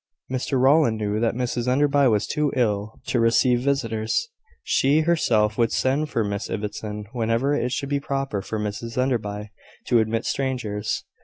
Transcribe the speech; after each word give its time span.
Mr 0.31 0.59
Rowland 0.59 0.97
knew 0.97 1.19
that 1.19 1.35
Mrs 1.35 1.67
Enderby 1.67 2.07
was 2.07 2.25
too 2.25 2.51
ill 2.55 2.99
to 3.05 3.19
receive 3.19 3.59
visitors. 3.61 4.29
She 4.63 5.01
herself 5.01 5.59
would 5.59 5.71
send 5.71 6.09
for 6.09 6.23
Miss 6.23 6.49
Ibbotson 6.49 7.05
whenever 7.13 7.53
it 7.53 7.71
should 7.71 7.89
be 7.89 7.99
proper 7.99 8.41
for 8.41 8.57
Mrs 8.59 8.97
Enderby 8.99 9.51
to 9.85 9.99
admit 9.99 10.25
strangers. 10.25 11.03